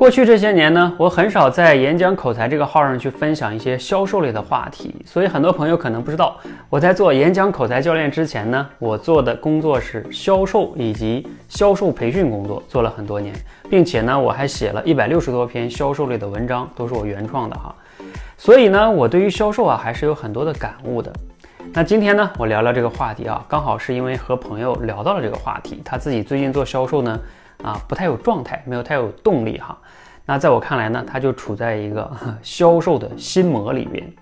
[0.00, 6.38] 过去这些年呢，我很少在演讲口才这个号上去分享一些销售类的话题，所以很多朋友可能不知道，
[6.70, 13.34] 我在做演讲口才教练之前呢，我做的工作是销售以及销售培训工作，做了很多年，
[13.68, 17.74] 并且呢，我还写了一百六十多篇销售类的文章，都是我原创的哈。
[18.38, 21.12] 所以呢，我对于销售啊，还是有很多的感悟的。
[21.74, 27.20] 那今天呢，我聊聊这个话题啊，刚好是因为和朋友聊到了这个话题，他自己最近做销售呢。
[27.62, 29.76] 啊，不太有状态，没有太有动力哈。
[30.26, 32.10] 那在我看来呢，他就处在一个
[32.42, 34.12] 销售的心魔里边。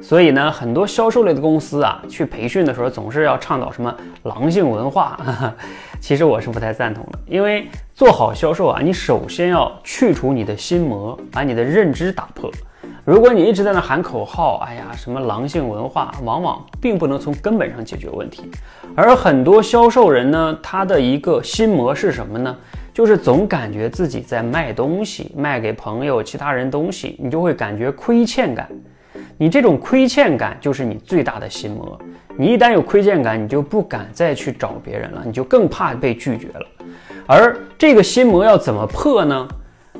[0.00, 5.16] 所以呢，很多销售类的公司啊，去培训的时候总是要倡导什么狼性文化。
[6.00, 12.50] 其实我是不太赞同的，因为做好销售啊，你首先要去除你的心魔，把你的认知打破。
[13.04, 18.48] 如果你一直在那喊口号，哎呀，什么狼性文化，往往并不能从根本上解决问题。
[18.94, 22.56] 而很多销售人呢，他的一个心魔是什么呢？
[22.94, 28.68] 就是总感觉自己在卖东西，卖给朋友、其他人东西，你就会感觉亏欠感。
[29.36, 31.98] 你这种亏欠感就是你最大的心魔。
[32.36, 36.66] 你一旦有亏欠感，你就不敢再去找别人了，你就更怕被拒绝了。
[37.26, 39.48] 而这个心魔要怎么破呢？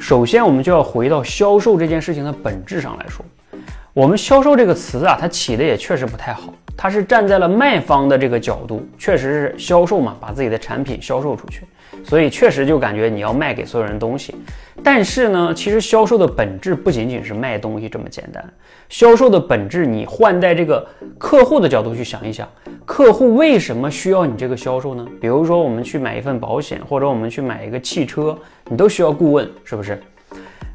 [0.00, 3.22] 首先，我们就要回到销售这件事情的本质上来说。
[3.92, 6.54] 我们销售这个词啊，它起的也确实不太好。
[6.82, 11.64] 他是站在了卖方的这个角度，确实是销售嘛，把自己的产品销售出去，
[12.02, 14.34] 所以确实就感觉你要卖给所有人东西。
[14.82, 18.42] 但是呢，其实销售的本质不仅仅是卖东西这么简单。
[18.88, 22.48] 销售的本质，你换在这个客户的角度去想一想，
[22.86, 25.06] 客户为什么需要你这个销售呢？
[25.20, 28.34] 比如说我们去买一份保险，或者我们去买一个汽车，
[28.70, 30.02] 你都需要顾问，是不是？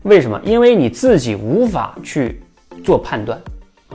[0.03, 0.39] 为什么？
[0.45, 2.39] 因为你自己无法去
[2.83, 3.42] 做判断。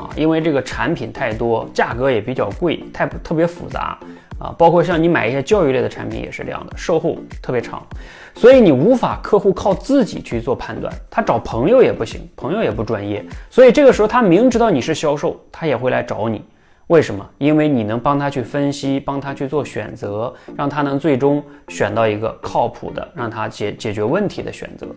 [0.00, 3.98] 啊，因为这个产品太多，价格也比较贵，太特别复杂
[4.38, 4.54] 啊。
[4.56, 7.86] 包括像你买一些教育类的产品也是这样的，售后特别长，
[8.34, 16.42] 所以你无法客户靠自己去做判断，他找朋友也不行，朋友也不专业，所以这个时候他明知道你是销售，他也会来找你。
[16.90, 17.24] 为什么？
[17.38, 24.88] 因为你能帮他去分析，帮他去做选择，让他能最终选到一个靠谱的，让他解解决问题的选择。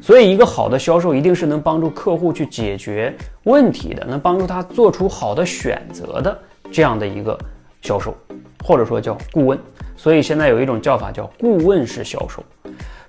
[0.00, 6.38] 所以，一个好的销售一定是能帮助客户去解决问题的，能帮助他做出好的选择的
[6.70, 7.38] 这样的一个
[7.82, 8.16] 销售，
[8.64, 9.58] 或者说叫顾问。
[9.94, 12.42] 所以现在有一种叫法叫顾问式销售。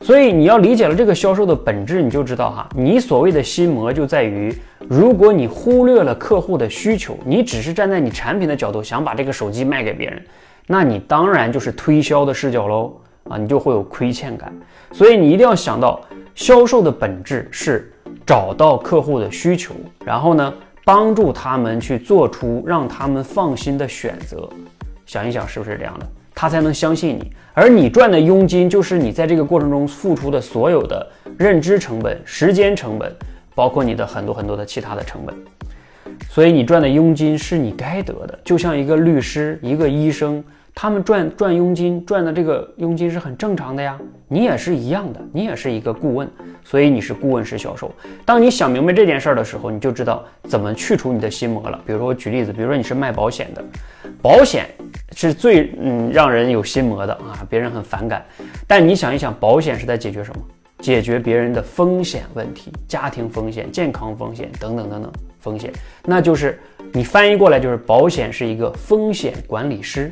[0.03, 4.53] 所以你要理解了这个销售的本质，你就知道哈，你所谓的心魔就在于，
[4.90, 10.22] 如果你忽略了客户的需求，你只是站在你产品的角度想把这个手机卖给别人，
[10.68, 12.94] 那你当然就是推销的视角喽
[13.30, 14.53] 啊，你就会有亏欠感。
[14.92, 16.02] 所以你一定要想到，
[16.36, 17.90] 销售的本质是
[18.25, 19.74] 找到客户的需求，
[20.06, 20.53] 然后呢，
[20.84, 24.50] 帮助他们去做出让他们放心的选择。
[25.06, 26.06] 想一想，是不是这样的？
[26.33, 31.07] 他才能相信你，而你赚的佣金就是你在这个过程中付出的所有的
[31.38, 33.13] 认知成本、时间成本，
[33.53, 35.35] 包括你的很多很多的其他的成本。
[36.29, 40.44] 所以你赚的佣金是你该得的，就像一个律师、一个医生。
[40.75, 44.00] 他们赚赚佣金，赚的这个佣金是很正常的呀。
[44.28, 46.28] 你也是一样的，你也是一个顾问，
[46.63, 47.94] 所以你是顾问式销售。
[48.25, 51.79] 当你想明白这件事儿的时候，你就知道怎么去除你的心魔了。
[51.85, 53.63] 比如说我举例子，比如说你是卖保险的，
[54.22, 54.67] 保险
[55.16, 58.25] 是最嗯让人有心魔的啊，别人很反感。
[58.67, 60.41] 但你想一想，保险是在解决什么？
[60.79, 65.72] 解决别人的风险问题，家庭风险、健康风险等等等等风险。
[66.03, 66.59] 那就是
[66.91, 70.12] 你翻译过来就是保险是一个风险管理师。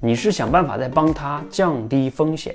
[0.00, 2.54] 你是想办法在帮他降低风险，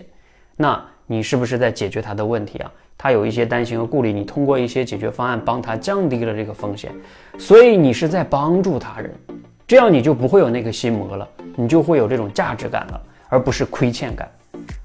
[0.56, 2.72] 那你是不是在解决他的问题啊？
[2.98, 6.92] 他有一些担心和顾虑，你通过一些解决方案帮他降低了这个风险，
[7.40, 9.12] 所以你是在帮助他人，
[9.66, 14.32] 这样你就不会有那个心魔了，你就会有这种价值感了，而不是亏欠感。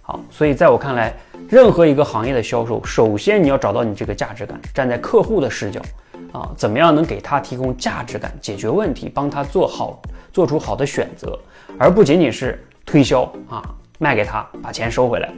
[0.01, 1.13] 好，所以在我看来，
[1.49, 5.83] 任何一个行业的销售，首先你要找到你这个价值感，站在客户的视角
[6.33, 10.01] 啊，怎么样能给他提供价值感，解决问题，帮他做好。
[10.33, 11.39] 做出好的选择，
[11.79, 13.65] 而不仅仅是推销啊，
[13.99, 15.33] 卖给他把钱收回来，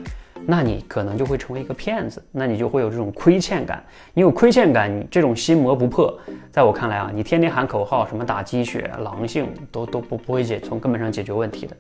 [0.45, 3.81] 那你可能就会成为一个骗子，那你就会有这种亏欠感。
[4.13, 6.13] 你有亏欠感，你这种心魔不破，
[6.51, 11.77] 在我看来啊，你天天喊口号，什么打鸡血、狼性，都都不不会解从根本上解决问题的。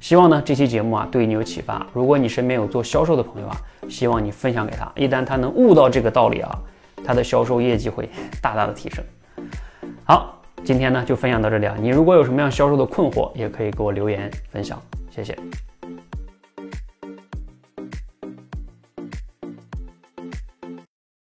[0.00, 1.86] 希望呢这期节目啊对你有启发。
[1.92, 3.56] 如果你身边有做销售的朋友啊，
[3.90, 6.58] 希望你分享给他，一旦他能悟到这个道理啊，
[7.04, 8.08] 它的销售业绩会
[8.42, 9.04] 大大的提升。
[10.04, 10.34] 好。
[10.64, 11.76] 今天呢就分享到这里啊！
[11.80, 14.78] 你如果有什么样销售的困惑，也可以给我留言分享，
[15.08, 15.38] 谢谢。